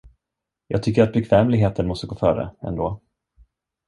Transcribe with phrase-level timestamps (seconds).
[0.67, 2.99] Jag tycker att bekvämligheten måste gå före, ändå.